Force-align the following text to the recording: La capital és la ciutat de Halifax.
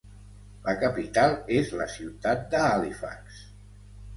La 0.69 0.73
capital 0.83 1.35
és 1.57 1.71
la 1.81 1.87
ciutat 1.97 2.49
de 2.55 2.63
Halifax. 2.71 3.39